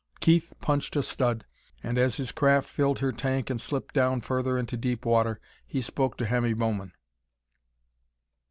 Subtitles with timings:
[0.19, 1.45] Keith punched a stud,
[1.83, 5.79] and, as his craft filled her tank and slipped down further into deep water, he
[5.79, 6.93] spoke to Hemmy Bowman.